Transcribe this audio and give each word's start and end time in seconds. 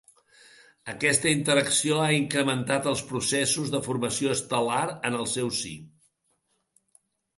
Aquesta 0.93 1.33
interacció 1.39 1.99
ha 2.05 2.07
incrementat 2.19 2.89
els 2.93 3.03
processos 3.11 3.69
de 3.75 3.83
formació 3.91 4.33
estel·lar 4.39 4.83
en 5.11 5.19
el 5.21 5.29
seu 5.39 5.53
si. 5.63 5.77